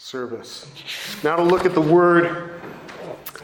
[0.00, 0.64] service.
[1.24, 2.52] Now to look at the word.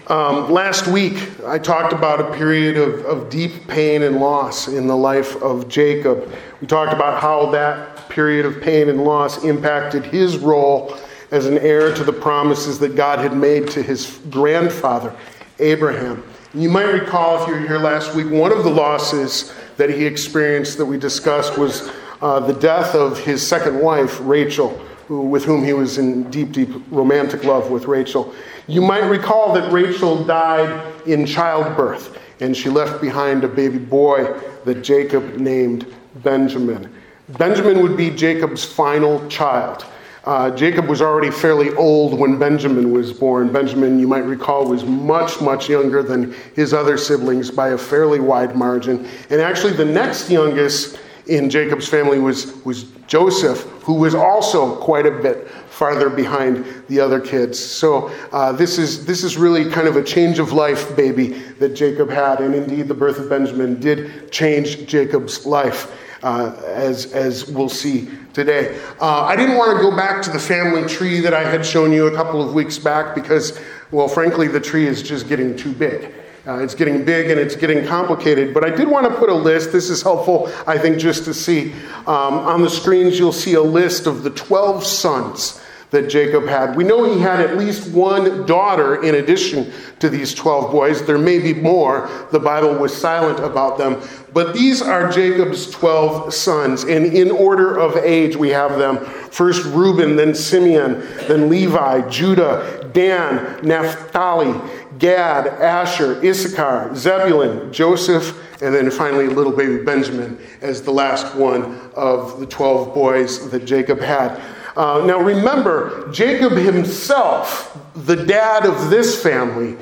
[0.06, 4.86] Um, last week, I talked about a period of, of deep pain and loss in
[4.86, 6.32] the life of Jacob.
[6.60, 10.96] We talked about how that period of pain and loss impacted his role
[11.32, 15.12] as an heir to the promises that God had made to his grandfather,
[15.58, 16.22] Abraham.
[16.54, 20.06] You might recall, if you were here last week, one of the losses that he
[20.06, 21.90] experienced that we discussed was
[22.22, 26.52] uh, the death of his second wife, Rachel who, with whom he was in deep,
[26.52, 28.34] deep romantic love with Rachel.
[28.66, 34.40] You might recall that Rachel died in childbirth, and she left behind a baby boy
[34.64, 35.86] that Jacob named
[36.16, 36.92] Benjamin.
[37.38, 39.86] Benjamin would be Jacob's final child.
[40.24, 43.52] Uh, Jacob was already fairly old when Benjamin was born.
[43.52, 48.20] Benjamin, you might recall, was much, much younger than his other siblings by a fairly
[48.20, 49.06] wide margin.
[49.28, 55.06] And actually, the next youngest in Jacob's family was, was Joseph, who was also quite
[55.06, 57.58] a bit farther behind the other kids.
[57.58, 61.70] So uh, this, is, this is really kind of a change of life baby that
[61.70, 62.40] Jacob had.
[62.40, 65.92] And indeed, the birth of Benjamin did change Jacob's life.
[66.22, 68.80] Uh, as, as we'll see today.
[68.98, 71.92] Uh, I didn't want to go back to the family tree that I had shown
[71.92, 75.74] you a couple of weeks back because, well, frankly, the tree is just getting too
[75.74, 76.14] big.
[76.46, 79.34] Uh, it's getting big and it's getting complicated, but I did want to put a
[79.34, 79.72] list.
[79.72, 81.72] This is helpful, I think, just to see.
[82.06, 85.60] Um, on the screens, you'll see a list of the 12 sons
[85.94, 86.76] that Jacob had.
[86.76, 91.06] We know he had at least one daughter in addition to these 12 boys.
[91.06, 92.10] There may be more.
[92.30, 94.00] The Bible was silent about them.
[94.32, 96.84] But these are Jacob's 12 sons.
[96.84, 98.98] And in order of age, we have them
[99.30, 104.60] first Reuben, then Simeon, then Levi, Judah, Dan, Naphtali.
[104.98, 111.80] Gad, Asher, Issachar, Zebulun, Joseph, and then finally little baby Benjamin as the last one
[111.94, 114.40] of the 12 boys that Jacob had.
[114.76, 119.76] Uh, now remember, Jacob himself, the dad of this family,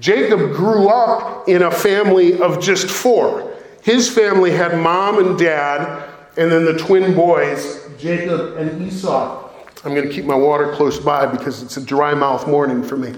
[0.00, 3.54] Jacob grew up in a family of just four.
[3.82, 9.50] His family had mom and dad, and then the twin boys, Jacob and Esau.
[9.84, 12.96] I'm going to keep my water close by because it's a dry mouth morning for
[12.96, 13.14] me.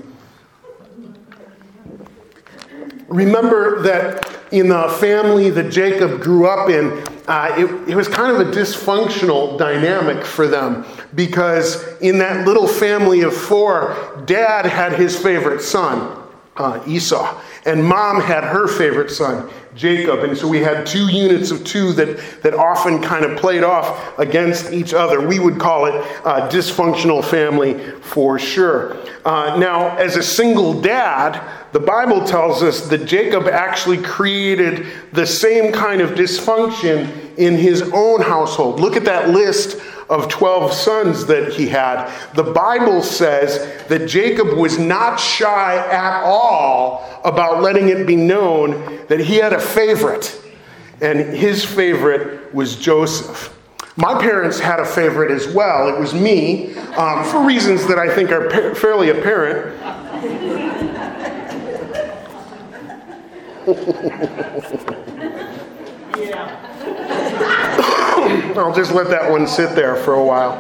[3.09, 8.31] Remember that in the family that Jacob grew up in, uh, it, it was kind
[8.35, 14.93] of a dysfunctional dynamic for them because in that little family of four, dad had
[14.93, 16.23] his favorite son,
[16.59, 20.21] uh, Esau, and mom had her favorite son, Jacob.
[20.21, 24.19] And so we had two units of two that, that often kind of played off
[24.19, 25.27] against each other.
[25.27, 28.97] We would call it a dysfunctional family for sure.
[29.25, 35.27] Uh, now, as a single dad, the Bible tells us that Jacob actually created the
[35.27, 38.81] same kind of dysfunction in his own household.
[38.81, 39.79] Look at that list
[40.09, 42.11] of 12 sons that he had.
[42.35, 43.59] The Bible says
[43.89, 49.53] that Jacob was not shy at all about letting it be known that he had
[49.53, 50.41] a favorite,
[51.01, 53.53] and his favorite was Joseph.
[53.97, 55.89] My parents had a favorite as well.
[55.89, 59.75] It was me, um, for reasons that I think are pa- fairly apparent.
[66.17, 66.76] yeah.
[68.59, 70.57] I'll just let that one sit there for a while.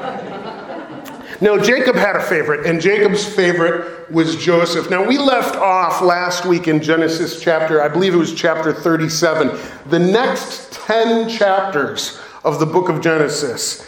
[1.40, 4.88] No, Jacob had a favorite, and Jacob's favorite was Joseph.
[4.88, 9.58] Now, we left off last week in Genesis chapter, I believe it was chapter 37.
[9.90, 13.86] The next 10 chapters of the book of Genesis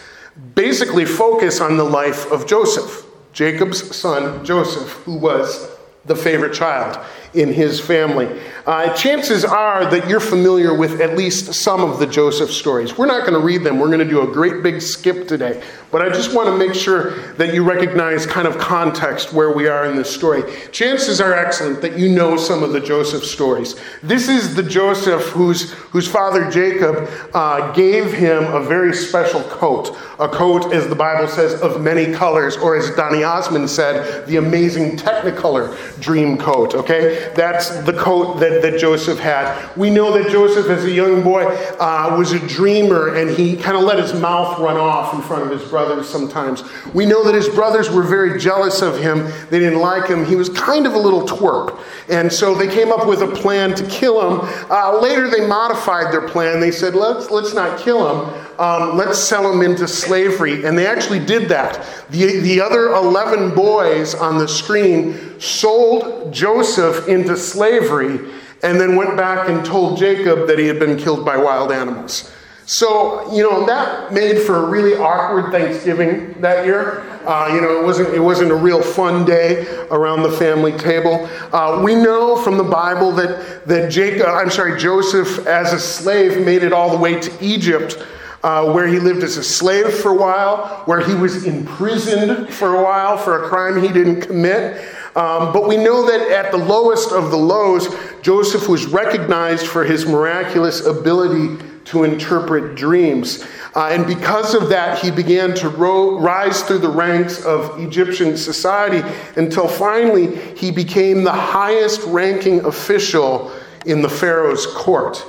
[0.55, 5.78] basically focus on the life of Joseph, Jacob's son, Joseph, who was
[6.09, 6.99] the favorite child
[7.35, 8.29] in his family.
[8.67, 12.97] Uh, chances are that you're familiar with at least some of the Joseph stories.
[12.97, 15.63] We're not going to read them, we're going to do a great big skip today.
[15.91, 19.69] But I just want to make sure that you recognize kind of context where we
[19.69, 20.43] are in this story.
[20.71, 23.75] Chances are excellent that you know some of the Joseph stories.
[24.03, 29.97] This is the Joseph whose, whose father Jacob uh, gave him a very special coat.
[30.19, 34.37] A coat, as the Bible says, of many colors, or as Donny Osmond said, the
[34.37, 37.33] amazing Technicolor dream coat, okay?
[37.35, 39.77] That's the coat that, that Joseph had.
[39.77, 43.77] We know that Joseph, as a young boy, uh, was a dreamer and he kind
[43.77, 46.63] of let his mouth run off in front of his brothers sometimes.
[46.95, 49.31] We know that his brothers were very jealous of him.
[49.51, 50.25] They didn't like him.
[50.25, 51.81] He was kind of a little twerp.
[52.09, 54.49] And so they came up with a plan to kill him.
[54.71, 56.61] Uh, later, they modified their plan.
[56.61, 58.48] They said, let's, let's not kill him.
[58.59, 60.65] Um, let's sell him into slavery.
[60.65, 61.87] And they actually did that.
[62.11, 68.19] The, the other 11 boys on the screen sold Joseph into slavery
[68.63, 72.33] and then went back and told Jacob that he had been killed by wild animals.
[72.67, 77.01] So, you know, that made for a really awkward Thanksgiving that year.
[77.25, 81.27] Uh, you know, it wasn't, it wasn't a real fun day around the family table.
[81.51, 86.45] Uh, we know from the Bible that, that Jacob, I'm sorry, Joseph, as a slave,
[86.45, 88.05] made it all the way to Egypt.
[88.41, 92.77] Uh, where he lived as a slave for a while, where he was imprisoned for
[92.77, 94.81] a while for a crime he didn't commit.
[95.17, 97.89] Um, but we know that at the lowest of the lows,
[98.23, 101.57] Joseph was recognized for his miraculous ability
[101.87, 103.45] to interpret dreams.
[103.75, 108.37] Uh, and because of that, he began to ro- rise through the ranks of Egyptian
[108.37, 109.03] society
[109.37, 113.51] until finally he became the highest ranking official
[113.87, 115.25] in the Pharaoh's court.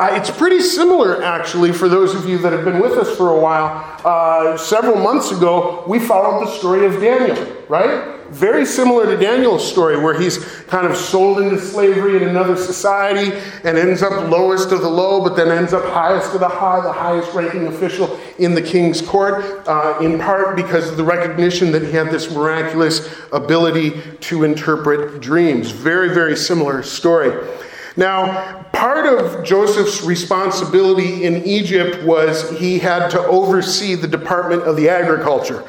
[0.00, 3.36] Uh, it's pretty similar, actually, for those of you that have been with us for
[3.36, 4.00] a while.
[4.02, 7.36] Uh, several months ago, we followed the story of Daniel,
[7.68, 8.18] right?
[8.30, 13.38] Very similar to Daniel's story, where he's kind of sold into slavery in another society
[13.62, 16.80] and ends up lowest of the low, but then ends up highest of the high,
[16.80, 21.72] the highest ranking official in the king's court, uh, in part because of the recognition
[21.72, 25.72] that he had this miraculous ability to interpret dreams.
[25.72, 27.46] Very, very similar story.
[28.00, 34.76] Now, part of Joseph's responsibility in Egypt was he had to oversee the Department of
[34.76, 35.62] the Agriculture.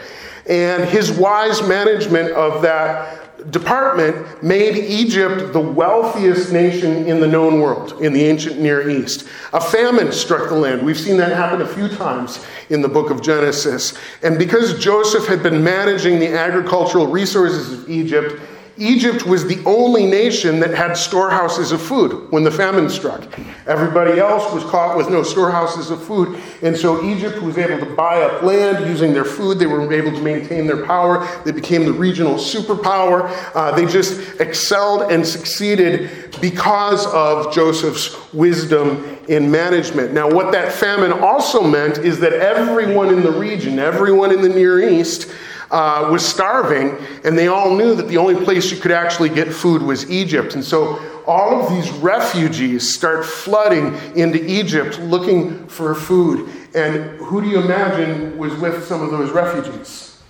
[0.45, 7.59] And his wise management of that department made Egypt the wealthiest nation in the known
[7.59, 9.27] world, in the ancient Near East.
[9.51, 10.85] A famine struck the land.
[10.85, 13.93] We've seen that happen a few times in the book of Genesis.
[14.23, 18.39] And because Joseph had been managing the agricultural resources of Egypt,
[18.81, 23.21] Egypt was the only nation that had storehouses of food when the famine struck.
[23.67, 26.41] Everybody else was caught with no storehouses of food.
[26.63, 29.59] And so Egypt was able to buy up land using their food.
[29.59, 31.27] They were able to maintain their power.
[31.45, 33.29] They became the regional superpower.
[33.53, 40.11] Uh, they just excelled and succeeded because of Joseph's wisdom in management.
[40.11, 44.49] Now, what that famine also meant is that everyone in the region, everyone in the
[44.49, 45.31] Near East,
[45.71, 49.51] uh, was starving, and they all knew that the only place you could actually get
[49.53, 50.53] food was Egypt.
[50.53, 56.49] And so all of these refugees start flooding into Egypt looking for food.
[56.75, 60.21] And who do you imagine was with some of those refugees?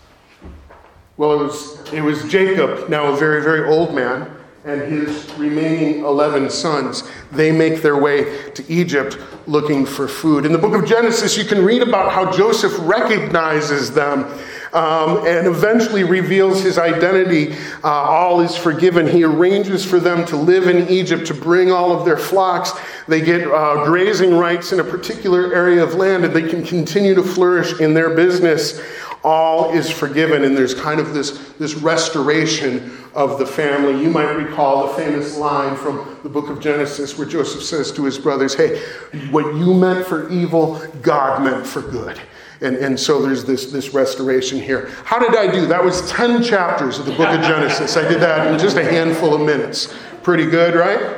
[1.17, 4.31] Well, it was, it was Jacob, now a very, very old man,
[4.63, 7.03] and his remaining 11 sons.
[7.31, 9.17] They make their way to Egypt
[9.47, 10.45] looking for food.
[10.45, 14.31] In the book of Genesis, you can read about how Joseph recognizes them
[14.73, 17.53] um, and eventually reveals his identity.
[17.83, 19.07] Uh, all is forgiven.
[19.07, 22.71] He arranges for them to live in Egypt, to bring all of their flocks.
[23.07, 27.15] They get uh, grazing rights in a particular area of land, and they can continue
[27.15, 28.81] to flourish in their business.
[29.23, 34.01] All is forgiven, and there's kind of this, this restoration of the family.
[34.01, 38.05] You might recall the famous line from the book of Genesis where Joseph says to
[38.05, 38.81] his brothers, Hey,
[39.29, 42.19] what you meant for evil, God meant for good.
[42.61, 44.89] And, and so there's this, this restoration here.
[45.03, 45.65] How did I do?
[45.65, 47.97] That was 10 chapters of the book of Genesis.
[47.97, 49.93] I did that in just a handful of minutes.
[50.21, 51.17] Pretty good, right?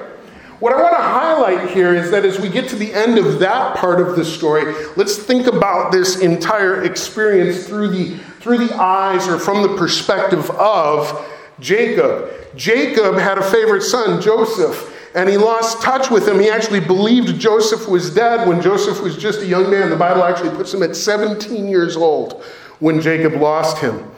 [0.61, 3.39] What I want to highlight here is that as we get to the end of
[3.39, 8.73] that part of the story, let's think about this entire experience through the, through the
[8.75, 11.29] eyes or from the perspective of
[11.59, 12.31] Jacob.
[12.55, 16.39] Jacob had a favorite son, Joseph and he lost touch with him.
[16.39, 19.89] He actually believed Joseph was dead when Joseph was just a young man.
[19.89, 22.43] The Bible actually puts him at 17 years old
[22.79, 24.11] when Jacob lost him.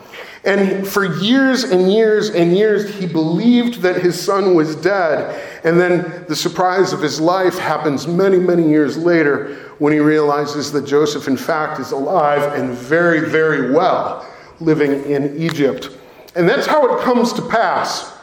[0.45, 5.41] And for years and years and years, he believed that his son was dead.
[5.63, 10.71] And then the surprise of his life happens many, many years later when he realizes
[10.71, 14.25] that Joseph, in fact, is alive and very, very well
[14.59, 15.89] living in Egypt.
[16.35, 18.13] And that's how it comes to pass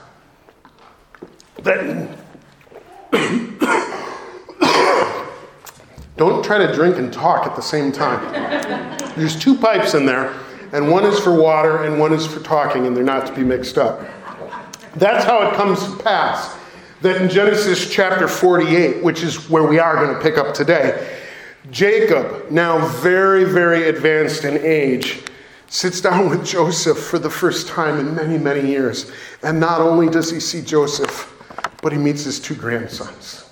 [1.65, 2.22] that
[6.23, 8.23] Don't try to drink and talk at the same time.
[9.17, 10.33] There's two pipes in there,
[10.73, 13.43] and one is for water and one is for talking, and they're not to be
[13.43, 14.01] mixed up.
[14.95, 16.57] That's how it comes to pass
[17.01, 21.19] that in Genesis chapter 48, which is where we are going to pick up today,
[21.73, 25.25] Jacob, now very, very advanced in age,
[25.67, 29.11] sits down with Joseph for the first time in many, many years.
[29.43, 31.35] And not only does he see Joseph,
[31.83, 33.52] but he meets his two grandsons.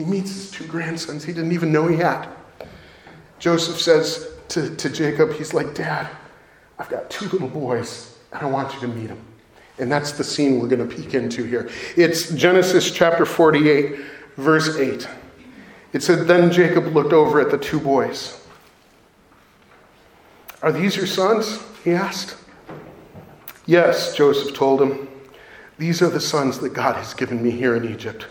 [0.00, 2.26] He meets his two grandsons he didn't even know he had.
[3.38, 6.08] Joseph says to, to Jacob, he's like, Dad,
[6.78, 9.22] I've got two little boys, and I want you to meet them.
[9.78, 11.68] And that's the scene we're going to peek into here.
[11.98, 14.00] It's Genesis chapter 48,
[14.38, 15.06] verse 8.
[15.92, 18.42] It said, Then Jacob looked over at the two boys.
[20.62, 21.62] Are these your sons?
[21.84, 22.38] He asked.
[23.66, 25.08] Yes, Joseph told him.
[25.76, 28.24] These are the sons that God has given me here in Egypt.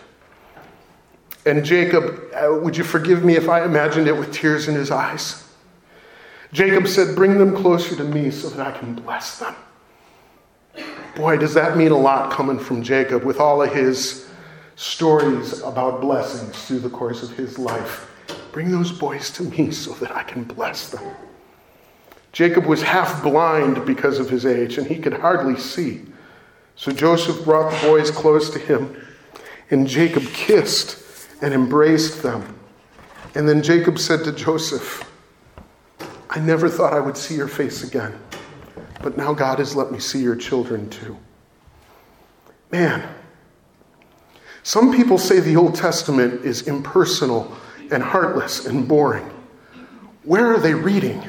[1.46, 4.90] And Jacob, uh, would you forgive me if I imagined it with tears in his
[4.90, 5.48] eyes?
[6.52, 9.54] Jacob said, Bring them closer to me so that I can bless them.
[11.16, 14.30] Boy, does that mean a lot coming from Jacob with all of his
[14.80, 18.10] stories about blessings through the course of his life.
[18.50, 21.04] Bring those boys to me so that I can bless them.
[22.32, 26.02] Jacob was half blind because of his age, and he could hardly see.
[26.76, 28.96] So Joseph brought the boys close to him,
[29.70, 30.99] and Jacob kissed
[31.42, 32.58] and embraced them.
[33.34, 35.08] And then Jacob said to Joseph,
[36.28, 38.18] I never thought I would see your face again,
[39.02, 41.16] but now God has let me see your children too.
[42.70, 43.08] Man,
[44.62, 47.52] some people say the Old Testament is impersonal
[47.90, 49.28] and heartless and boring.
[50.22, 51.22] Where are they reading?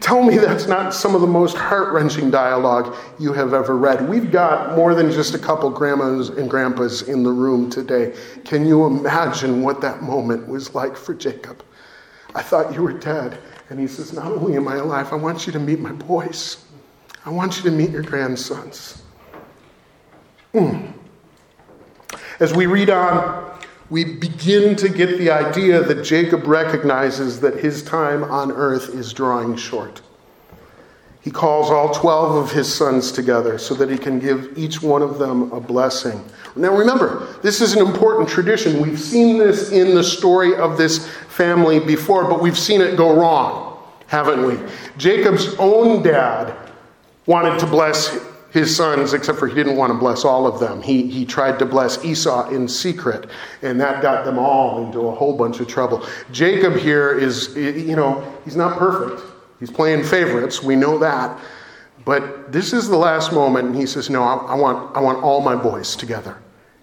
[0.00, 4.08] Tell me that's not some of the most heart wrenching dialogue you have ever read.
[4.08, 8.16] We've got more than just a couple grandmas and grandpas in the room today.
[8.44, 11.62] Can you imagine what that moment was like for Jacob?
[12.34, 13.38] I thought you were dead.
[13.68, 16.64] And he says, Not only am I alive, I want you to meet my boys.
[17.26, 19.02] I want you to meet your grandsons.
[20.54, 20.92] Mm.
[22.40, 23.49] As we read on,
[23.90, 29.12] we begin to get the idea that Jacob recognizes that his time on earth is
[29.12, 30.00] drawing short.
[31.22, 35.02] He calls all 12 of his sons together so that he can give each one
[35.02, 36.24] of them a blessing.
[36.56, 38.80] Now remember, this is an important tradition.
[38.80, 43.14] We've seen this in the story of this family before, but we've seen it go
[43.14, 44.58] wrong, haven't we?
[44.96, 46.56] Jacob's own dad
[47.26, 48.18] wanted to bless
[48.50, 50.82] his sons, except for he didn't want to bless all of them.
[50.82, 53.28] He, he tried to bless Esau in secret,
[53.62, 56.06] and that got them all into a whole bunch of trouble.
[56.32, 59.22] Jacob here is, you know, he's not perfect.
[59.60, 60.62] He's playing favorites.
[60.62, 61.38] We know that.
[62.04, 65.22] But this is the last moment, and he says, No, I, I, want, I want
[65.22, 66.36] all my boys together.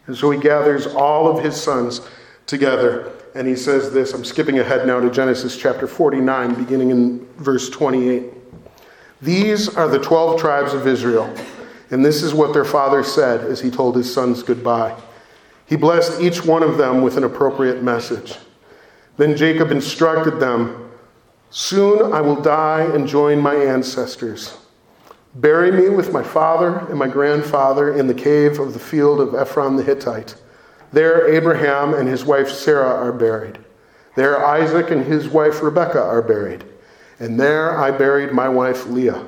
[0.05, 2.01] And so he gathers all of his sons
[2.45, 4.13] together, and he says this.
[4.13, 8.31] I'm skipping ahead now to Genesis chapter 49, beginning in verse 28.
[9.21, 11.33] These are the 12 tribes of Israel.
[11.89, 14.95] And this is what their father said as he told his sons goodbye.
[15.65, 18.35] He blessed each one of them with an appropriate message.
[19.17, 20.83] Then Jacob instructed them
[21.49, 24.57] Soon I will die and join my ancestors.
[25.35, 29.33] Bury me with my father and my grandfather in the cave of the field of
[29.33, 30.35] Ephron the Hittite.
[30.91, 33.59] There Abraham and his wife Sarah are buried.
[34.15, 36.65] There Isaac and his wife Rebekah are buried.
[37.19, 39.25] And there I buried my wife Leah.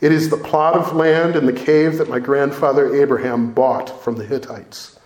[0.00, 4.16] It is the plot of land in the cave that my grandfather Abraham bought from
[4.16, 4.98] the Hittites.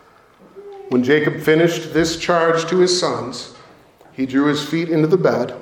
[0.90, 3.54] When Jacob finished this charge to his sons,
[4.12, 5.54] he drew his feet into the bed,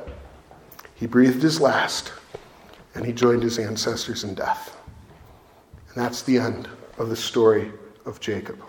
[0.95, 2.13] he breathed his last,
[2.95, 4.77] and he joined his ancestors in death.
[5.89, 7.73] And that's the end of the story
[8.05, 8.61] of Jacob.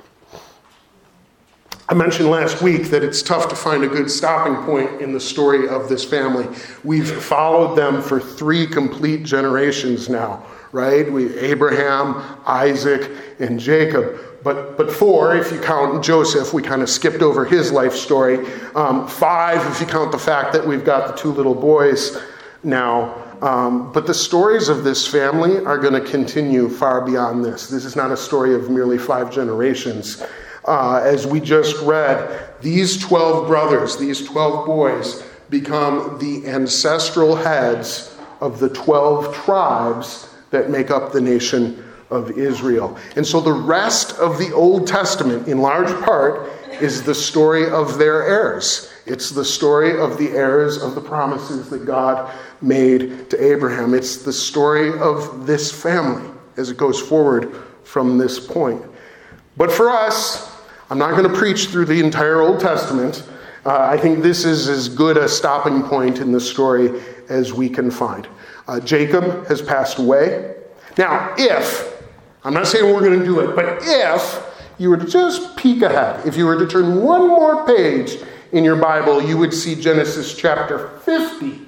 [1.89, 5.19] I mentioned last week that it's tough to find a good stopping point in the
[5.19, 6.47] story of this family.
[6.85, 11.11] We've followed them for three complete generations now, right?
[11.11, 14.17] We Abraham, Isaac, and Jacob.
[14.43, 18.45] But, but four, if you count Joseph, we kind of skipped over his life story.
[18.75, 22.17] Um, five, if you count the fact that we've got the two little boys
[22.63, 23.19] now.
[23.41, 27.67] Um, but the stories of this family are going to continue far beyond this.
[27.67, 30.23] This is not a story of merely five generations.
[30.65, 38.17] Uh, as we just read, these 12 brothers, these 12 boys, become the ancestral heads
[38.39, 42.97] of the 12 tribes that make up the nation of Israel.
[43.15, 46.49] And so the rest of the Old Testament, in large part,
[46.81, 48.91] is the story of their heirs.
[49.05, 53.93] It's the story of the heirs of the promises that God made to Abraham.
[53.93, 57.53] It's the story of this family as it goes forward
[57.83, 58.81] from this point.
[59.57, 60.52] But for us,
[60.93, 63.27] I'm not going to preach through the entire Old Testament.
[63.65, 67.67] Uh, I think this is as good a stopping point in the story as we
[67.67, 68.27] can find.
[68.67, 70.53] Uh, Jacob has passed away.
[70.95, 71.99] Now, if,
[72.43, 74.45] I'm not saying we're going to do it, but if
[74.77, 78.19] you were to just peek ahead, if you were to turn one more page
[78.51, 81.59] in your Bible, you would see Genesis chapter 50,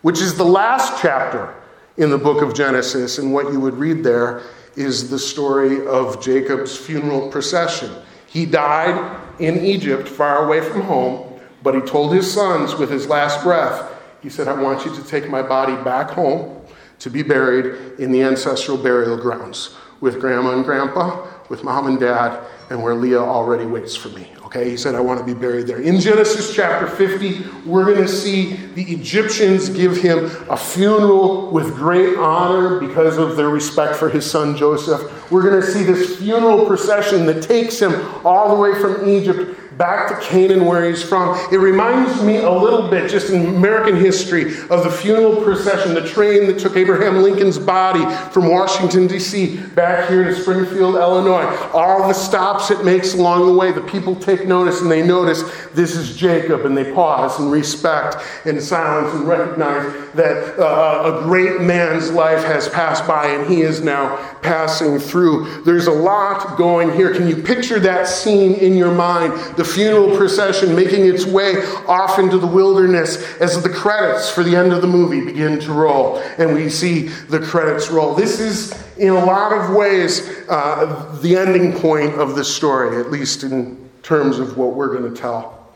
[0.00, 1.54] which is the last chapter
[1.98, 3.18] in the book of Genesis.
[3.18, 4.40] And what you would read there
[4.74, 7.94] is the story of Jacob's funeral procession.
[8.34, 13.06] He died in Egypt, far away from home, but he told his sons with his
[13.06, 16.60] last breath, he said, I want you to take my body back home
[16.98, 22.00] to be buried in the ancestral burial grounds with grandma and grandpa, with mom and
[22.00, 24.28] dad, and where Leah already waits for me.
[24.46, 25.80] Okay, he said, I want to be buried there.
[25.80, 31.74] In Genesis chapter 50, we're going to see the Egyptians give him a funeral with
[31.74, 35.23] great honor because of their respect for his son Joseph.
[35.30, 39.60] We're going to see this funeral procession that takes him all the way from Egypt
[39.78, 41.36] back to Canaan, where he's from.
[41.52, 46.06] It reminds me a little bit, just in American history, of the funeral procession, the
[46.06, 51.44] train that took Abraham Lincoln's body from Washington, D.C., back here to Springfield, Illinois.
[51.72, 55.42] All the stops it makes along the way, the people take notice and they notice
[55.72, 61.22] this is Jacob, and they pause and respect and silence and recognize that uh, a
[61.24, 65.13] great man's life has passed by and he is now passing through.
[65.14, 67.12] There's a lot going here.
[67.12, 69.32] Can you picture that scene in your mind?
[69.56, 71.54] The the funeral procession making its way
[71.86, 75.72] off into the wilderness as the credits for the end of the movie begin to
[75.72, 78.14] roll and we see the credits roll.
[78.14, 83.10] This is, in a lot of ways, uh, the ending point of the story, at
[83.10, 85.66] least in terms of what we're going to tell.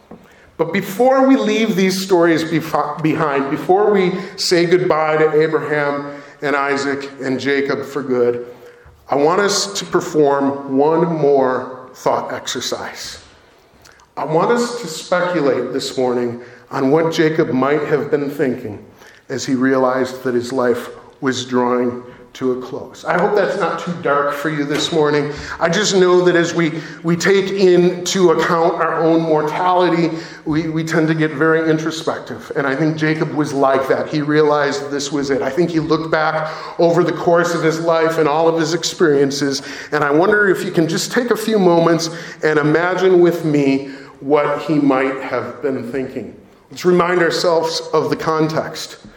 [0.58, 7.10] But before we leave these stories behind, before we say goodbye to Abraham and Isaac
[7.22, 8.54] and Jacob for good,
[9.10, 13.24] I want us to perform one more thought exercise.
[14.18, 18.84] I want us to speculate this morning on what Jacob might have been thinking
[19.30, 20.90] as he realized that his life
[21.22, 22.04] was drawing
[22.38, 23.04] to a close.
[23.04, 25.32] I hope that's not too dark for you this morning.
[25.58, 30.84] I just know that as we, we take into account our own mortality, we, we
[30.84, 32.52] tend to get very introspective.
[32.54, 34.08] And I think Jacob was like that.
[34.08, 35.42] He realized this was it.
[35.42, 38.72] I think he looked back over the course of his life and all of his
[38.72, 39.60] experiences.
[39.90, 42.08] And I wonder if you can just take a few moments
[42.44, 43.88] and imagine with me
[44.20, 46.40] what he might have been thinking.
[46.70, 49.07] Let's remind ourselves of the context.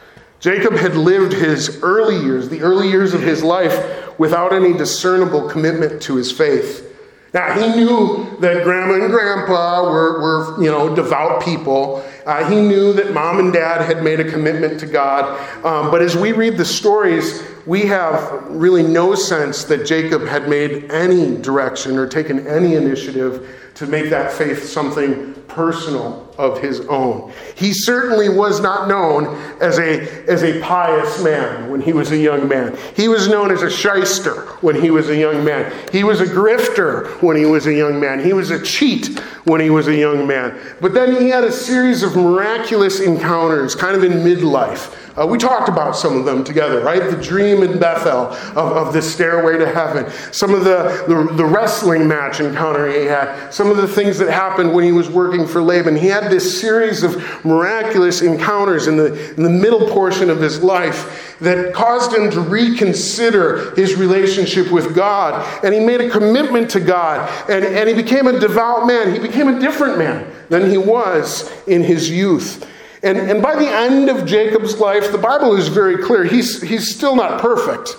[0.41, 5.47] Jacob had lived his early years, the early years of his life, without any discernible
[5.47, 6.87] commitment to his faith.
[7.33, 12.03] Now, he knew that grandma and grandpa were, were you know, devout people.
[12.25, 15.25] Uh, he knew that mom and dad had made a commitment to God.
[15.63, 20.49] Um, but as we read the stories, we have really no sense that Jacob had
[20.49, 26.79] made any direction or taken any initiative to make that faith something personal of his
[26.81, 27.31] own.
[27.55, 32.17] He certainly was not known as a, as a pious man when he was a
[32.17, 32.77] young man.
[32.95, 35.71] He was known as a shyster when he was a young man.
[35.91, 38.23] He was a grifter when he was a young man.
[38.23, 40.59] He was a cheat when he was a young man.
[40.79, 45.37] But then he had a series of miraculous encounters kind of in midlife uh, we
[45.37, 47.11] talked about some of them together, right?
[47.11, 51.45] The dream in Bethel of, of the stairway to heaven, some of the, the, the,
[51.45, 55.45] wrestling match encounter he had, some of the things that happened when he was working
[55.45, 55.97] for Laban.
[55.97, 60.63] He had this series of miraculous encounters in the, in the middle portion of his
[60.63, 65.65] life that caused him to reconsider his relationship with God.
[65.65, 69.11] And he made a commitment to God, and, and he became a devout man.
[69.11, 72.65] He became a different man than he was in his youth.
[73.03, 76.23] And, and by the end of Jacob's life, the Bible is very clear.
[76.23, 77.97] He's, he's still not perfect.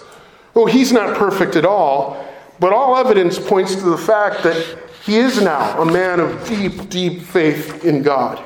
[0.54, 2.24] Oh, he's not perfect at all,
[2.60, 6.88] but all evidence points to the fact that he is now a man of deep,
[6.88, 8.40] deep faith in God.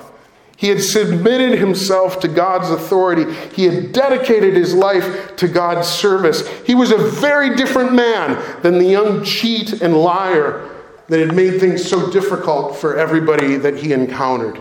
[0.57, 3.31] He had submitted himself to God's authority.
[3.55, 6.49] He had dedicated his life to God's service.
[6.65, 10.71] He was a very different man than the young cheat and liar
[11.09, 14.59] that had made things so difficult for everybody that he encountered.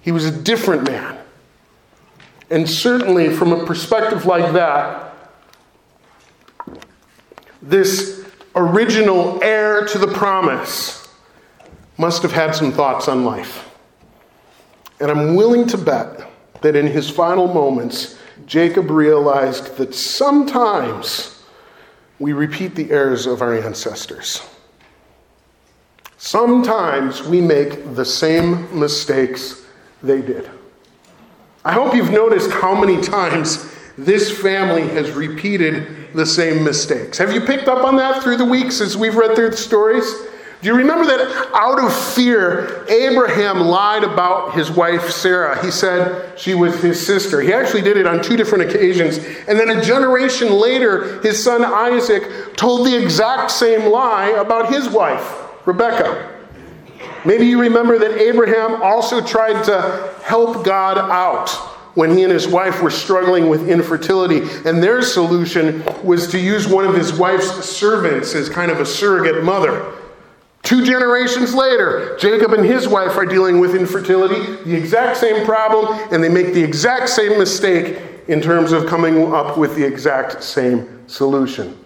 [0.00, 1.18] He was a different man.
[2.50, 5.14] And certainly, from a perspective like that,
[7.60, 11.08] this original heir to the promise
[11.98, 13.68] must have had some thoughts on life.
[15.00, 16.28] And I'm willing to bet
[16.62, 21.42] that in his final moments, Jacob realized that sometimes
[22.18, 24.42] we repeat the errors of our ancestors.
[26.16, 29.64] Sometimes we make the same mistakes
[30.02, 30.50] they did.
[31.68, 37.18] I hope you've noticed how many times this family has repeated the same mistakes.
[37.18, 40.10] Have you picked up on that through the weeks as we've read through the stories?
[40.62, 45.62] Do you remember that out of fear, Abraham lied about his wife Sarah?
[45.62, 47.42] He said she was his sister.
[47.42, 49.18] He actually did it on two different occasions.
[49.46, 54.88] And then a generation later, his son Isaac told the exact same lie about his
[54.88, 56.37] wife, Rebecca.
[57.28, 61.50] Maybe you remember that Abraham also tried to help God out
[61.94, 64.40] when he and his wife were struggling with infertility.
[64.64, 68.86] And their solution was to use one of his wife's servants as kind of a
[68.86, 69.92] surrogate mother.
[70.62, 76.00] Two generations later, Jacob and his wife are dealing with infertility, the exact same problem,
[76.10, 80.42] and they make the exact same mistake in terms of coming up with the exact
[80.42, 81.76] same solution.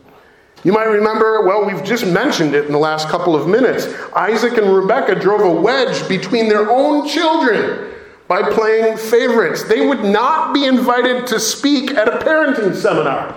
[0.64, 3.86] You might remember, well, we've just mentioned it in the last couple of minutes.
[4.14, 7.92] Isaac and Rebekah drove a wedge between their own children
[8.28, 9.64] by playing favorites.
[9.64, 13.34] They would not be invited to speak at a parenting seminar.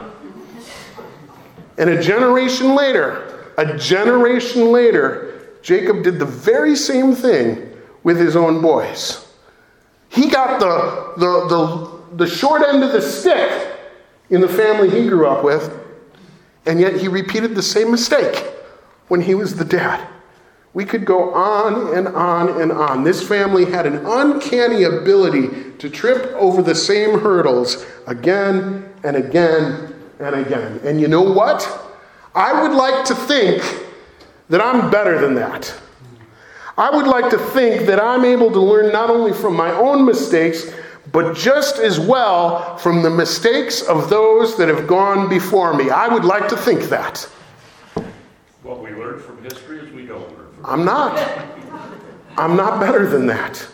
[1.79, 7.71] And a generation later, a generation later, Jacob did the very same thing
[8.03, 9.27] with his own boys.
[10.09, 13.73] He got the, the, the, the short end of the stick
[14.29, 15.84] in the family he grew up with
[16.65, 18.43] and yet he repeated the same mistake
[19.07, 20.07] when he was the dad.
[20.73, 23.03] We could go on and on and on.
[23.03, 29.95] This family had an uncanny ability to trip over the same hurdles again and again
[30.19, 30.81] and again.
[30.83, 31.65] And you know what?
[32.33, 33.63] I would like to think
[34.49, 35.73] that I'm better than that.
[36.77, 40.05] I would like to think that I'm able to learn not only from my own
[40.05, 40.73] mistakes,
[41.11, 45.89] but just as well from the mistakes of those that have gone before me.
[45.89, 47.19] I would like to think that.
[48.63, 51.45] What we learn from history is we don't learn from I'm not.
[52.37, 53.65] I'm not better than that.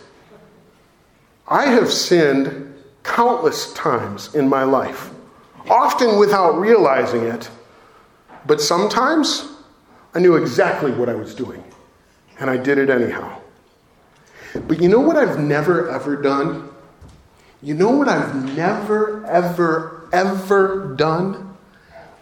[1.48, 5.10] I have sinned countless times in my life,
[5.68, 7.50] often without realizing it,
[8.46, 9.48] but sometimes
[10.14, 11.62] I knew exactly what I was doing,
[12.38, 13.40] and I did it anyhow.
[14.68, 16.71] But you know what I've never ever done?
[17.62, 21.56] You know what I've never, ever, ever done?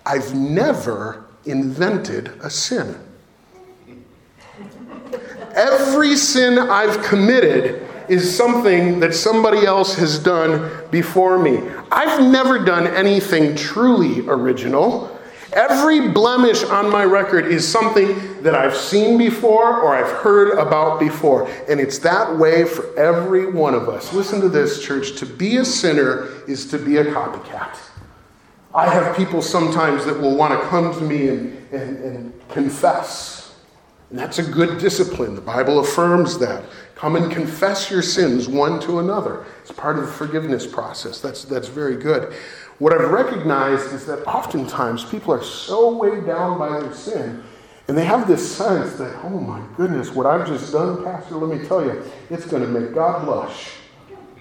[0.04, 2.94] I've never invented a sin.
[5.54, 11.60] Every sin I've committed is something that somebody else has done before me.
[11.90, 15.09] I've never done anything truly original.
[15.52, 21.00] Every blemish on my record is something that I've seen before or I've heard about
[21.00, 21.50] before.
[21.68, 24.12] And it's that way for every one of us.
[24.12, 25.16] Listen to this, church.
[25.16, 27.76] To be a sinner is to be a copycat.
[28.72, 33.56] I have people sometimes that will want to come to me and, and, and confess.
[34.10, 35.34] And that's a good discipline.
[35.34, 36.64] The Bible affirms that.
[36.94, 39.46] Come and confess your sins one to another.
[39.62, 41.20] It's part of the forgiveness process.
[41.20, 42.34] That's, that's very good.
[42.80, 47.42] What I've recognized is that oftentimes people are so weighed down by their sin,
[47.86, 51.60] and they have this sense that, oh my goodness, what I've just done, Pastor, let
[51.60, 53.72] me tell you, it's going to make God blush.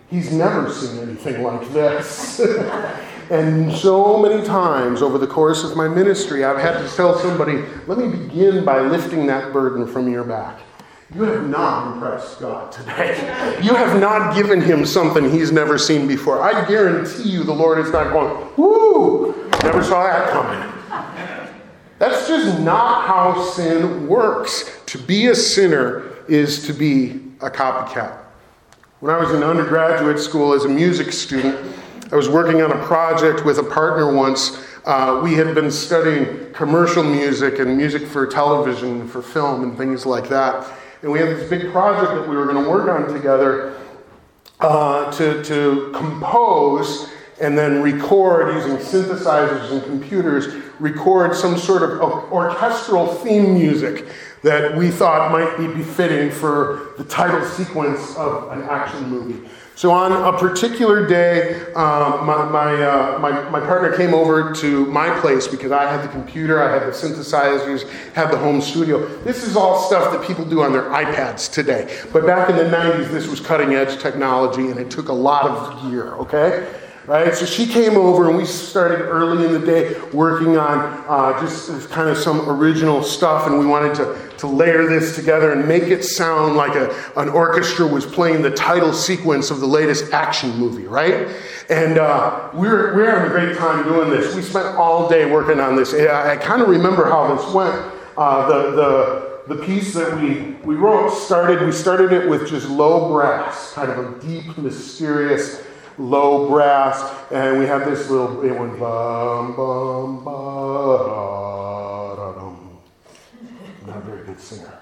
[0.09, 2.39] He's never seen anything like this.
[3.29, 7.65] and so many times over the course of my ministry, I've had to tell somebody,
[7.87, 10.61] let me begin by lifting that burden from your back.
[11.15, 13.15] You have not impressed God today.
[13.63, 16.41] You have not given him something he's never seen before.
[16.41, 20.71] I guarantee you the Lord is not going, whoo, never saw that coming.
[21.97, 24.79] That's just not how sin works.
[24.85, 28.17] To be a sinner is to be a copycat.
[29.01, 31.57] When I was in undergraduate school as a music student,
[32.11, 34.63] I was working on a project with a partner once.
[34.85, 40.05] Uh, we had been studying commercial music and music for television, for film, and things
[40.05, 40.78] like that.
[41.01, 43.77] And we had this big project that we were going to work on together
[44.59, 47.09] uh, to, to compose
[47.39, 54.05] and then record using synthesizers and computers, record some sort of orchestral theme music
[54.43, 59.49] that we thought might be befitting for the title sequence of an action movie.
[59.79, 64.85] So on a particular day, um, my, my, uh, my, my, partner came over to
[64.87, 69.07] my place because I had the computer, I had the synthesizers, had the home studio.
[69.19, 71.97] This is all stuff that people do on their iPads today.
[72.11, 75.45] But back in the 90s, this was cutting edge technology and it took a lot
[75.45, 76.67] of gear, okay?
[77.09, 77.33] Right?
[77.33, 81.89] So she came over and we started early in the day working on uh, just
[81.89, 85.85] kind of some original stuff, and we wanted to, to layer this together and make
[85.85, 90.51] it sound like a, an orchestra was playing the title sequence of the latest action
[90.57, 91.27] movie, right?
[91.67, 94.35] And uh, we, were, we were having a great time doing this.
[94.35, 95.95] We spent all day working on this.
[95.95, 97.91] I, I kind of remember how this went.
[98.17, 98.71] Uh, the,
[99.47, 103.73] the, the piece that we, we wrote started, we started it with just low brass,
[103.73, 105.63] kind of a deep, mysterious,
[105.99, 110.31] low brass, and we have this little, it went bum, bum, ba,
[112.15, 112.77] da, dum.
[113.85, 114.79] Not a very good singer.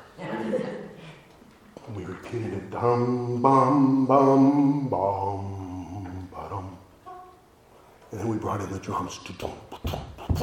[1.96, 6.78] We repeated it, dum, bum, bum, bum, ba, dum.
[8.12, 9.82] And then we brought in the drums, dum, dum, dum,
[10.18, 10.38] dum,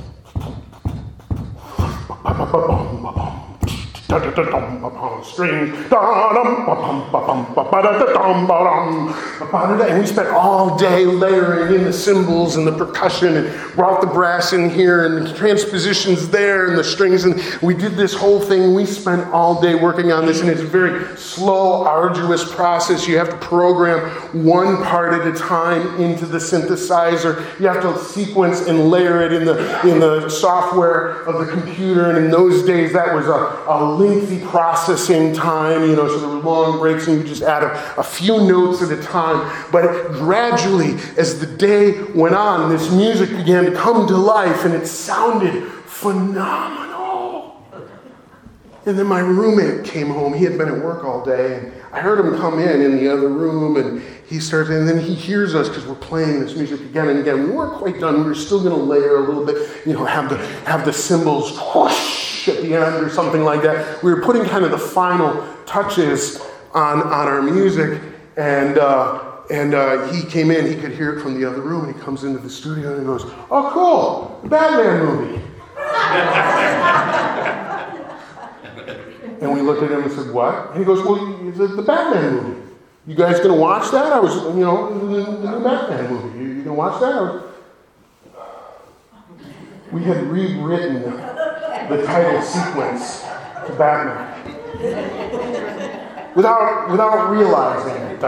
[2.35, 3.44] dum, dum,
[5.25, 5.77] strings,
[9.91, 14.07] and we spent all day layering in the cymbals and the percussion and brought the
[14.07, 18.41] brass in here and the transpositions there and the strings, and we did this whole
[18.41, 18.75] thing.
[18.75, 23.07] We spent all day working on this, and it's a very slow, arduous process.
[23.07, 24.11] You have to program
[24.45, 27.59] one part at a time into the synthesizer.
[27.61, 29.55] You have to sequence and layer it in the
[29.89, 34.45] in the software of the computer, and in those days that was a, a lengthy
[34.47, 38.03] processing time, you know, so there were long breaks and you just add a, a
[38.03, 39.51] few notes at a time.
[39.73, 44.75] But gradually, as the day went on, this music began to come to life and
[44.75, 46.85] it sounded phenomenal.
[48.87, 50.35] And then my roommate came home.
[50.35, 53.11] He had been at work all day, and I heard him come in in the
[53.11, 56.81] other room, and he starts, and then he hears us because we're playing this music
[56.81, 57.45] again and again.
[57.45, 58.19] We weren't quite done.
[58.19, 60.37] We were still going to layer a little bit, you know, have the
[60.67, 64.03] have the cymbals whoosh at the end or something like that.
[64.03, 66.41] We were putting kind of the final touches
[66.73, 68.01] on on our music,
[68.37, 68.79] and.
[68.79, 71.95] Uh, and uh, he came in, he could hear it from the other room, and
[71.95, 75.43] he comes into the studio and he goes, Oh, cool, the Batman movie.
[79.43, 80.71] and we looked at him and said, What?
[80.71, 81.17] And he goes, Well,
[81.51, 82.61] the, Batman movie.
[83.07, 84.13] You guys gonna watch that?
[84.13, 86.39] I was, you know, the, the Batman movie.
[86.39, 87.43] You, you gonna watch that?
[89.93, 91.34] We had rewritten
[91.89, 93.23] the title sequence
[93.67, 94.35] to Batman
[96.35, 98.21] without without realizing it.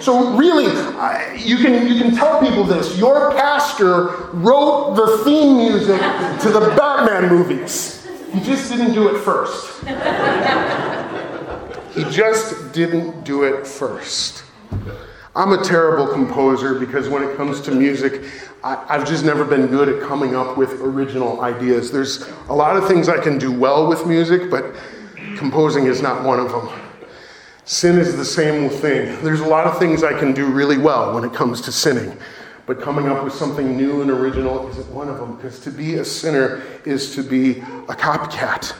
[0.00, 0.66] So really,
[1.40, 2.98] you can you can tell people this.
[2.98, 6.00] Your pastor wrote the theme music
[6.42, 8.06] to the Batman movies.
[8.32, 9.80] He just didn't do it first.
[11.94, 14.42] He just didn't do it first.
[15.36, 18.22] I'm a terrible composer because when it comes to music,
[18.62, 21.90] I, have just never been good at coming up with original ideas.
[21.90, 24.76] There's a lot of things I can do well with music, but
[25.36, 26.68] composing is not one of them.
[27.64, 29.20] Sin is the same thing.
[29.24, 32.16] There's a lot of things I can do really well when it comes to sinning,
[32.66, 35.94] but coming up with something new and original isn't one of them, because to be
[35.94, 38.72] a sinner is to be a copycat.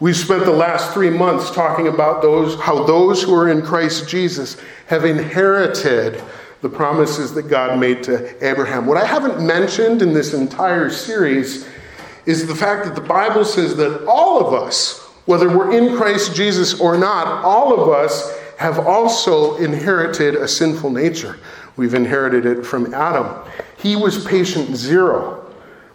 [0.00, 4.08] We've spent the last three months talking about those, how those who are in Christ
[4.08, 6.22] Jesus have inherited
[6.62, 8.86] the promises that God made to Abraham.
[8.86, 11.68] What I haven't mentioned in this entire series
[12.24, 16.34] is the fact that the Bible says that all of us, whether we're in Christ
[16.34, 21.38] Jesus or not, all of us have also inherited a sinful nature.
[21.76, 23.34] We've inherited it from Adam.
[23.76, 25.39] He was patient zero.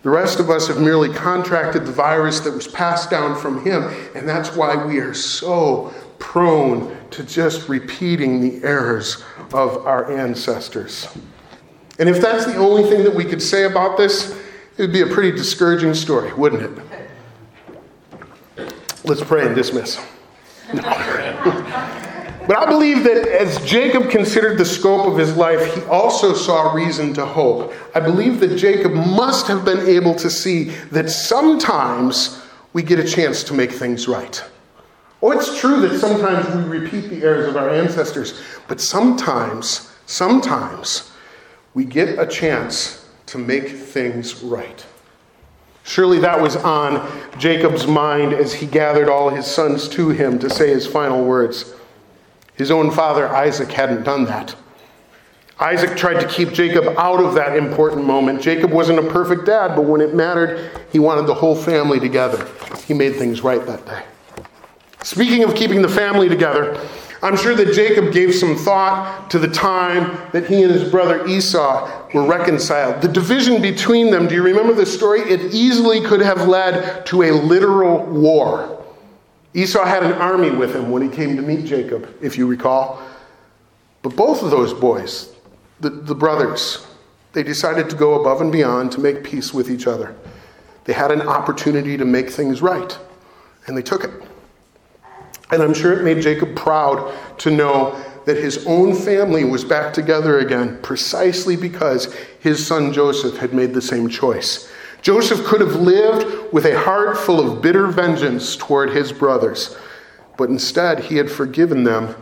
[0.06, 3.92] The rest of us have merely contracted the virus that was passed down from him,
[4.14, 11.08] and that's why we are so prone to just repeating the errors of our ancestors.
[11.98, 14.40] And if that's the only thing that we could say about this,
[14.78, 16.70] it would be a pretty discouraging story, wouldn't it?
[19.06, 20.00] Let's pray and dismiss.
[20.74, 21.92] No.
[22.48, 26.74] But I believe that as Jacob considered the scope of his life, he also saw
[26.74, 27.74] reason to hope.
[27.94, 32.42] I believe that Jacob must have been able to see that sometimes
[32.74, 34.44] we get a chance to make things right.
[35.22, 41.12] Oh, it's true that sometimes we repeat the errors of our ancestors, but sometimes, sometimes,
[41.74, 44.86] we get a chance to make things right.
[45.84, 50.50] Surely that was on Jacob's mind as he gathered all his sons to him to
[50.50, 51.76] say his final words.
[52.56, 54.56] His own father, Isaac, hadn't done that.
[55.60, 58.42] Isaac tried to keep Jacob out of that important moment.
[58.42, 62.46] Jacob wasn't a perfect dad, but when it mattered, he wanted the whole family together.
[62.86, 64.04] He made things right that day.
[65.04, 66.78] Speaking of keeping the family together,
[67.22, 71.26] I'm sure that Jacob gave some thought to the time that he and his brother
[71.26, 73.02] Esau were reconciled.
[73.02, 75.22] The division between them, do you remember the story?
[75.22, 78.75] It easily could have led to a literal war.
[79.56, 83.02] Esau had an army with him when he came to meet Jacob, if you recall.
[84.02, 85.34] But both of those boys,
[85.80, 86.86] the, the brothers,
[87.32, 90.14] they decided to go above and beyond to make peace with each other.
[90.84, 92.98] They had an opportunity to make things right,
[93.66, 94.12] and they took it.
[95.52, 99.94] And I'm sure it made Jacob proud to know that his own family was back
[99.94, 104.70] together again precisely because his son Joseph had made the same choice.
[105.06, 109.78] Joseph could have lived with a heart full of bitter vengeance toward his brothers,
[110.36, 112.16] but instead he had forgiven them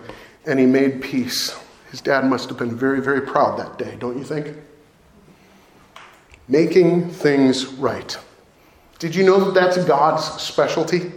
[0.46, 1.58] and he made peace.
[1.92, 4.58] His dad must have been very, very proud that day, don't you think?
[6.50, 8.18] Making things right.
[9.00, 11.14] Did you know that that's God's specialty?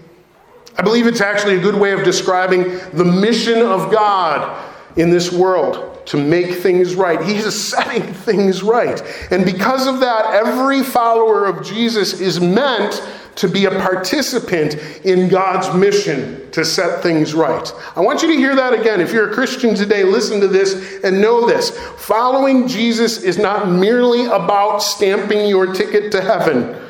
[0.78, 4.64] I believe it's actually a good way of describing the mission of God
[4.96, 5.95] in this world.
[6.06, 7.22] To make things right.
[7.22, 9.00] He is setting things right.
[9.30, 13.02] And because of that, every follower of Jesus is meant
[13.36, 17.70] to be a participant in God's mission to set things right.
[17.94, 19.00] I want you to hear that again.
[19.00, 21.78] If you're a Christian today, listen to this and know this.
[21.98, 26.82] Following Jesus is not merely about stamping your ticket to heaven,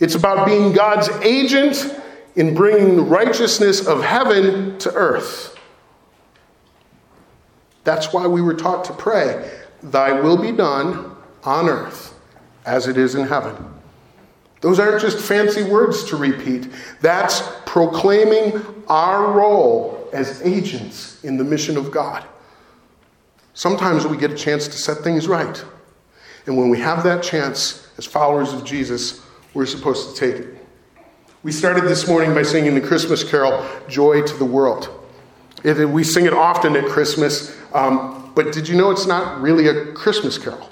[0.00, 2.00] it's about being God's agent
[2.34, 5.51] in bringing the righteousness of heaven to earth.
[7.84, 9.50] That's why we were taught to pray,
[9.82, 12.14] Thy will be done on earth
[12.64, 13.56] as it is in heaven.
[14.60, 16.68] Those aren't just fancy words to repeat.
[17.00, 22.24] That's proclaiming our role as agents in the mission of God.
[23.54, 25.64] Sometimes we get a chance to set things right.
[26.46, 29.20] And when we have that chance, as followers of Jesus,
[29.52, 30.56] we're supposed to take it.
[31.42, 34.88] We started this morning by singing the Christmas carol, Joy to the World.
[35.64, 39.92] We sing it often at Christmas, um, but did you know it's not really a
[39.92, 40.70] Christmas carol?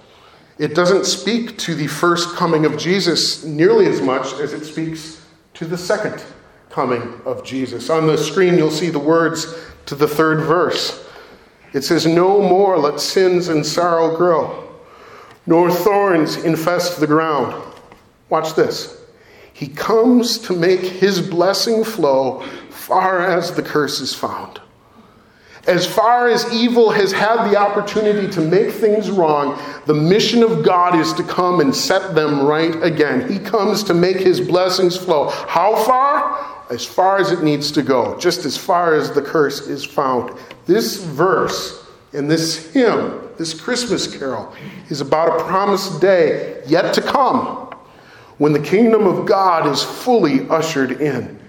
[0.59, 5.25] It doesn't speak to the first coming of Jesus nearly as much as it speaks
[5.55, 6.23] to the second
[6.69, 7.91] coming of Jesus.
[7.91, 9.55] On the screen, you'll see the words
[9.87, 11.07] to the third verse.
[11.73, 14.69] It says, No more let sins and sorrow grow,
[15.47, 17.55] nor thorns infest the ground.
[18.29, 19.03] Watch this.
[19.53, 24.61] He comes to make his blessing flow far as the curse is found.
[25.67, 30.65] As far as evil has had the opportunity to make things wrong, the mission of
[30.65, 33.31] God is to come and set them right again.
[33.31, 35.29] He comes to make his blessings flow.
[35.29, 36.57] How far?
[36.71, 40.39] As far as it needs to go, just as far as the curse is found.
[40.67, 44.55] This verse and this hymn, this Christmas carol,
[44.89, 47.75] is about a promised day yet to come
[48.39, 51.40] when the kingdom of God is fully ushered in.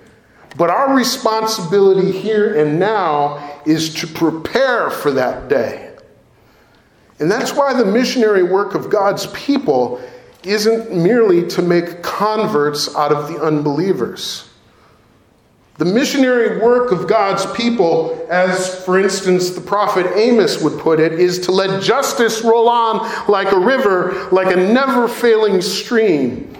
[0.57, 5.95] But our responsibility here and now is to prepare for that day.
[7.19, 10.01] And that's why the missionary work of God's people
[10.43, 14.49] isn't merely to make converts out of the unbelievers.
[15.77, 21.13] The missionary work of God's people, as for instance the prophet Amos would put it,
[21.13, 26.50] is to let justice roll on like a river, like a never failing stream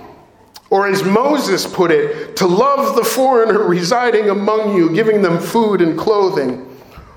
[0.72, 5.82] or as Moses put it, to love the foreigner residing among you, giving them food
[5.82, 6.68] and clothing.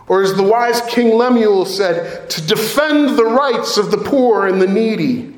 [0.09, 4.61] Or as the wise King Lemuel said, to defend the rights of the poor and
[4.61, 5.33] the needy.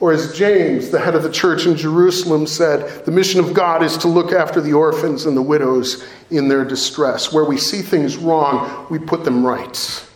[0.00, 3.82] Or as James, the head of the church in Jerusalem, said, the mission of God
[3.82, 7.34] is to look after the orphans and the widows in their distress.
[7.34, 10.06] Where we see things wrong, we put them right.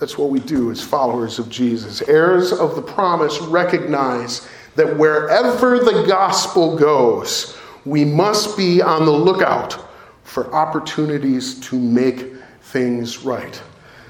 [0.00, 2.02] That's what we do as followers of Jesus.
[2.02, 9.10] Heirs of the promise recognize that wherever the gospel goes, we must be on the
[9.12, 9.88] lookout
[10.22, 13.60] for opportunities to make things right.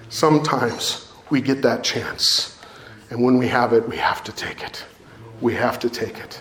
[0.09, 2.59] Sometimes we get that chance,
[3.11, 4.85] and when we have it, we have to take it.
[5.41, 6.41] We have to take it.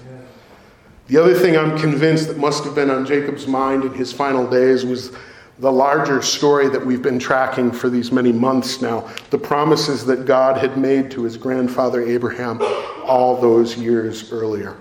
[1.07, 4.47] The other thing I'm convinced that must have been on Jacob's mind in his final
[4.47, 5.11] days was
[5.59, 10.25] the larger story that we've been tracking for these many months now, the promises that
[10.25, 12.59] God had made to his grandfather Abraham
[13.03, 14.77] all those years earlier.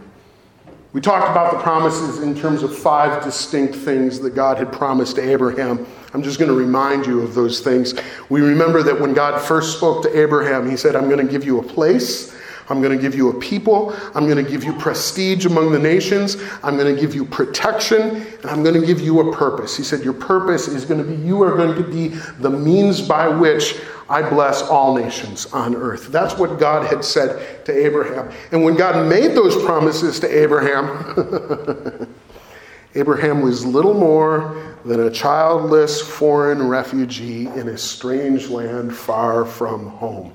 [0.93, 5.19] We talked about the promises in terms of five distinct things that God had promised
[5.19, 5.87] Abraham.
[6.15, 7.95] I'm just going to remind you of those things.
[8.31, 11.45] We remember that when God first spoke to Abraham, he said, I'm going to give
[11.45, 12.35] you a place.
[12.71, 13.95] I'm going to give you a people.
[14.15, 16.37] I'm going to give you prestige among the nations.
[16.63, 18.01] I'm going to give you protection.
[18.01, 19.77] And I'm going to give you a purpose.
[19.77, 22.09] He said, Your purpose is going to be you are going to be
[22.41, 23.77] the means by which
[24.11, 26.09] I bless all nations on earth.
[26.09, 28.33] That's what God had said to Abraham.
[28.53, 32.09] And when God made those promises to Abraham,
[32.95, 39.89] Abraham was little more than a childless foreign refugee in a strange land far from
[39.89, 40.35] home.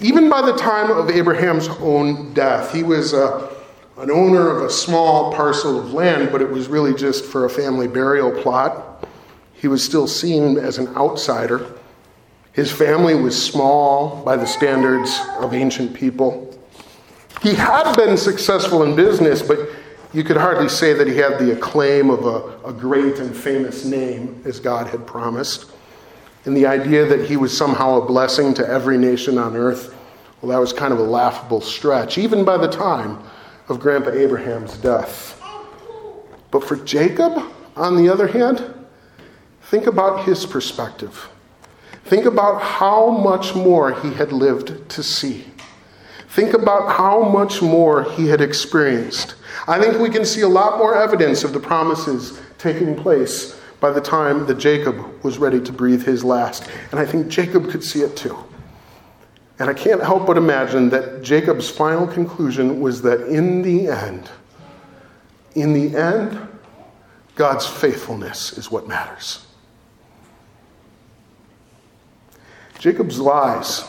[0.00, 3.54] Even by the time of Abraham's own death, he was a, uh,
[3.98, 7.50] an owner of a small parcel of land, but it was really just for a
[7.50, 9.04] family burial plot.
[9.54, 11.74] He was still seen as an outsider.
[12.52, 16.56] His family was small by the standards of ancient people.
[17.42, 19.58] He had been successful in business, but
[20.12, 23.84] you could hardly say that he had the acclaim of a, a great and famous
[23.84, 25.72] name as God had promised.
[26.48, 29.94] And the idea that he was somehow a blessing to every nation on earth,
[30.40, 33.22] well, that was kind of a laughable stretch, even by the time
[33.68, 35.38] of Grandpa Abraham's death.
[36.50, 37.42] But for Jacob,
[37.76, 38.64] on the other hand,
[39.64, 41.28] think about his perspective.
[42.06, 45.44] Think about how much more he had lived to see.
[46.30, 49.34] Think about how much more he had experienced.
[49.66, 53.90] I think we can see a lot more evidence of the promises taking place by
[53.90, 56.68] the time that Jacob was ready to breathe his last.
[56.90, 58.36] And I think Jacob could see it too.
[59.58, 64.30] And I can't help but imagine that Jacob's final conclusion was that in the end,
[65.54, 66.38] in the end,
[67.34, 69.46] God's faithfulness is what matters.
[72.78, 73.84] Jacob's lies,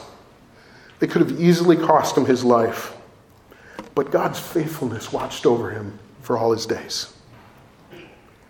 [0.98, 2.96] they could have easily cost him his life,
[3.94, 7.14] but God's faithfulness watched over him for all his days.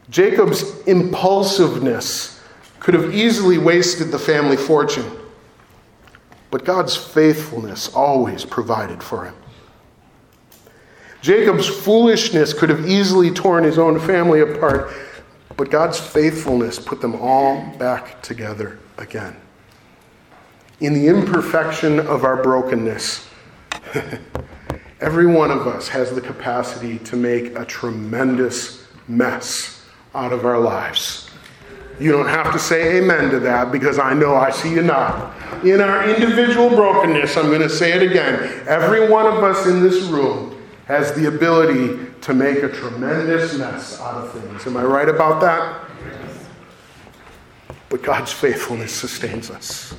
[0.10, 2.41] Jacob's impulsiveness
[2.80, 5.05] could have easily wasted the family fortune,
[6.49, 9.36] but God's faithfulness always provided for him.
[11.22, 14.91] Jacob's foolishness could have easily torn his own family apart,
[15.57, 19.36] but God's faithfulness put them all back together again.
[20.80, 23.28] In the imperfection of our brokenness,
[25.01, 29.78] every one of us has the capacity to make a tremendous mess
[30.14, 31.30] out of our lives.
[31.99, 35.36] You don't have to say amen to that because I know I see you nod.
[35.66, 38.64] In our individual brokenness, I'm going to say it again.
[38.68, 40.55] Every one of us in this room
[40.86, 44.66] has the ability to make a tremendous mess out of things.
[44.66, 45.89] Am I right about that?
[47.89, 49.93] But God's faithfulness sustains us.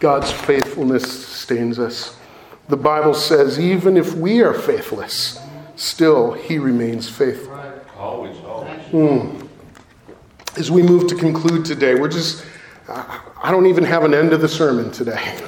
[0.00, 2.16] God's faithfulness sustains us.
[2.68, 5.38] The Bible says, even if we are faithless,
[5.76, 7.51] still He remains faithful.
[8.02, 8.80] Always, always.
[8.90, 9.48] Mm.
[10.58, 12.44] As we move to conclude today, we're just,
[12.88, 15.38] I don't even have an end to the sermon today.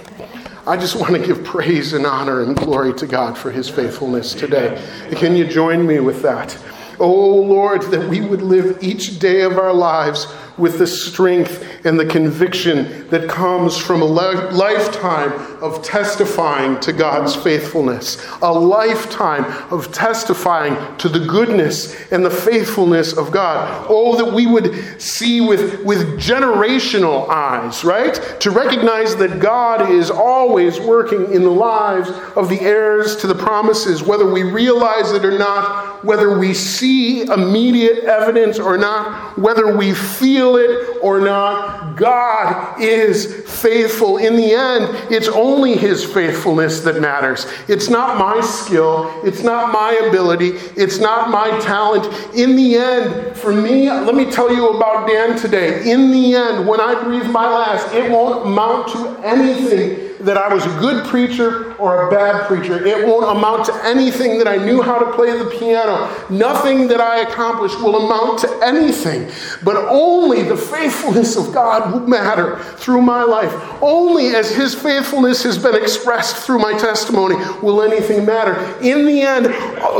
[0.64, 4.34] I just want to give praise and honor and glory to God for his faithfulness
[4.34, 4.80] today.
[5.16, 6.56] Can you join me with that?
[7.00, 10.26] Oh Lord, that we would live each day of our lives
[10.56, 15.32] with the strength and the conviction that comes from a lifetime
[15.62, 23.16] of testifying to God's faithfulness, a lifetime of testifying to the goodness and the faithfulness
[23.16, 23.86] of God.
[23.88, 28.14] Oh, that we would see with, with generational eyes, right?
[28.40, 33.34] To recognize that God is always working in the lives of the heirs to the
[33.34, 39.76] promises, whether we realize it or not, whether we see immediate evidence or not, whether
[39.76, 44.18] we feel feel it or not, God is faithful.
[44.18, 47.46] In the end, it's only His faithfulness that matters.
[47.68, 52.06] It's not my skill, it's not my ability, it's not my talent.
[52.34, 55.90] In the end, for me, let me tell you about Dan today.
[55.90, 60.52] In the end, when I breathe my last, it won't amount to anything that I
[60.52, 62.84] was a good preacher or a bad preacher.
[62.84, 66.10] It won't amount to anything that I knew how to play the piano.
[66.30, 69.30] Nothing that I accomplished will amount to anything.
[69.62, 73.52] But only the faithfulness of God will matter through my life.
[73.82, 78.54] Only as His faithfulness has been expressed through my testimony will anything matter.
[78.80, 79.46] In the end,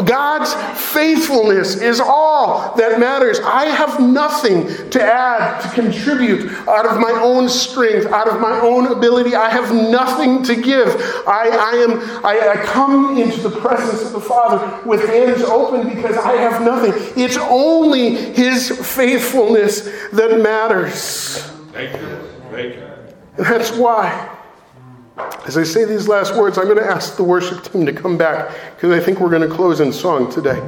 [0.06, 0.54] God's
[0.92, 3.40] faithfulness is all that matters.
[3.40, 8.58] I have nothing to add, to contribute out of my own strength, out of my
[8.60, 9.34] own ability.
[9.34, 10.88] I have nothing nothing to give.
[11.26, 15.88] I, I am I, I come into the presence of the Father with hands open
[15.94, 16.92] because I have nothing.
[17.16, 21.38] It's only His faithfulness that matters.
[21.72, 22.18] Thank you.
[22.50, 22.82] Thank you.
[23.36, 24.30] And that's why.
[25.46, 28.16] As I say these last words, I'm going to ask the worship team to come
[28.16, 30.60] back because I think we're going to close in song today.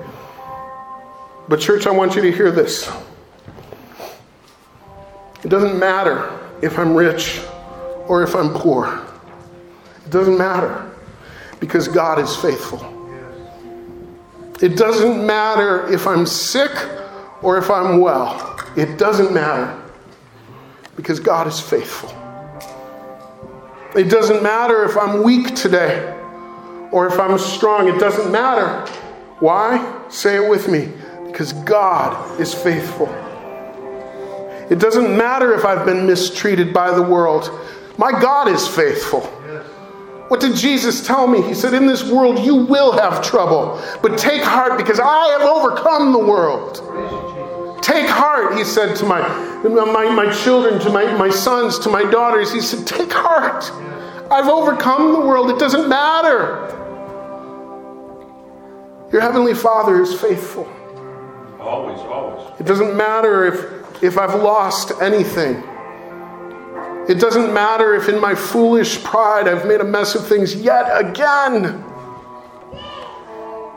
[1.49, 2.90] But, church, I want you to hear this.
[5.44, 7.40] It doesn't matter if I'm rich
[8.09, 9.06] or if I'm poor.
[10.07, 10.89] It doesn't matter
[11.59, 12.81] because God is faithful.
[14.63, 16.71] It doesn't matter if I'm sick
[17.43, 18.57] or if I'm well.
[18.77, 19.83] It doesn't matter
[20.95, 22.11] because God is faithful.
[23.97, 26.17] It doesn't matter if I'm weak today
[26.93, 27.89] or if I'm strong.
[27.89, 28.89] It doesn't matter.
[29.41, 30.05] Why?
[30.09, 30.93] Say it with me.
[31.27, 33.09] Because God is faithful.
[34.71, 37.51] It doesn't matter if I've been mistreated by the world.
[37.99, 39.33] My God is faithful.
[40.29, 41.41] What did Jesus tell me?
[41.41, 45.43] He said, In this world you will have trouble, but take heart because I have
[45.43, 46.83] overcome the world.
[47.83, 49.20] Take heart, he said to my,
[49.62, 52.53] my, my children, to my, my sons, to my daughters.
[52.53, 53.70] He said, Take heart.
[54.29, 55.51] I've overcome the world.
[55.51, 56.66] It doesn't matter.
[59.12, 60.68] Your Heavenly Father is faithful.
[61.61, 62.61] Always, always.
[62.61, 65.62] It doesn't matter if, if I've lost anything.
[67.09, 70.87] It doesn't matter if in my foolish pride I've made a mess of things yet
[70.93, 71.85] again.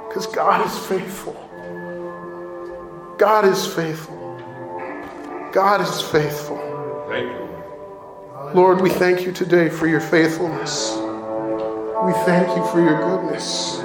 [0.08, 1.34] Because God is faithful.
[3.20, 4.18] God is faithful.
[5.52, 6.58] God is faithful.
[7.08, 7.50] Thank you.
[8.54, 10.96] Lord, we thank you today for your faithfulness.
[10.98, 13.84] We thank you for your goodness.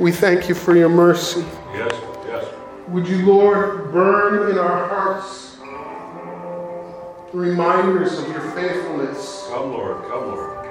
[0.00, 1.44] We thank you for your mercy.
[1.74, 2.46] Yes, yes.
[2.88, 5.53] Would you, Lord, burn in our hearts
[7.34, 9.46] reminders of your faithfulness?
[9.50, 10.68] Come, Lord, come, Lord.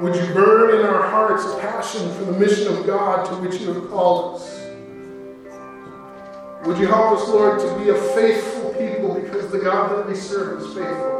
[0.00, 3.60] Would you burn in our hearts a passion for the mission of God to which
[3.60, 4.66] you have called us?
[6.66, 10.16] Would you help us, Lord, to be a faithful people because the God that we
[10.16, 11.18] serve is faithful?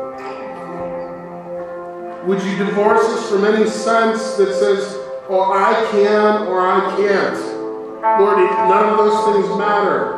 [2.26, 4.94] Would you divorce us from any sense that says,
[5.28, 7.38] oh, I can or I can't?
[8.20, 10.16] Lord, none of those things matter.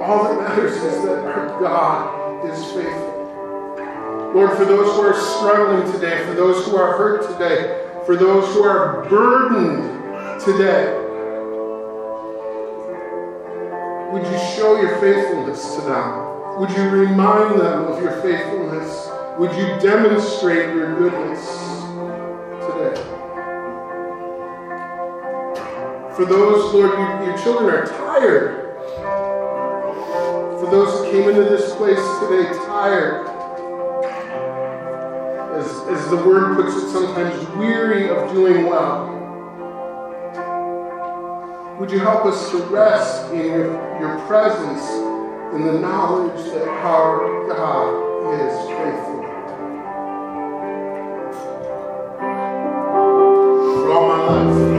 [0.00, 2.21] All that matters is that our God
[2.52, 4.32] is faithful.
[4.34, 8.52] Lord, for those who are struggling today, for those who are hurt today, for those
[8.54, 10.98] who are burdened today,
[14.12, 16.60] would you show your faithfulness to them?
[16.60, 19.08] Would you remind them of your faithfulness?
[19.38, 21.46] Would you demonstrate your goodness
[22.66, 23.02] today?
[26.14, 28.61] For those, Lord, you, your children are tired
[30.62, 33.26] for those who came into this place today tired,
[35.56, 39.08] as, as the word puts it sometimes, weary of doing well.
[41.80, 44.88] Would you help us to rest in your, your presence
[45.52, 49.22] in the knowledge that our God is faithful?
[53.82, 54.71] For all my life.